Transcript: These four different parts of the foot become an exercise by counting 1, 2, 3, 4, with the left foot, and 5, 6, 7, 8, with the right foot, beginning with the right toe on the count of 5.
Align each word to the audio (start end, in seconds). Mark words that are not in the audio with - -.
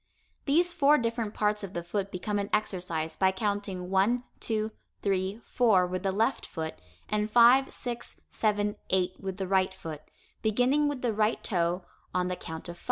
These 0.45 0.73
four 0.73 0.97
different 0.97 1.35
parts 1.35 1.63
of 1.63 1.73
the 1.75 1.83
foot 1.83 2.11
become 2.11 2.39
an 2.39 2.49
exercise 2.51 3.15
by 3.15 3.31
counting 3.31 3.91
1, 3.91 4.23
2, 4.39 4.71
3, 5.03 5.39
4, 5.43 5.85
with 5.85 6.01
the 6.01 6.11
left 6.11 6.43
foot, 6.47 6.73
and 7.07 7.29
5, 7.29 7.71
6, 7.71 8.19
7, 8.27 8.77
8, 8.89 9.13
with 9.19 9.37
the 9.37 9.47
right 9.47 9.71
foot, 9.71 10.01
beginning 10.41 10.87
with 10.87 11.03
the 11.03 11.13
right 11.13 11.43
toe 11.43 11.85
on 12.15 12.29
the 12.29 12.35
count 12.35 12.67
of 12.67 12.79
5. 12.79 12.79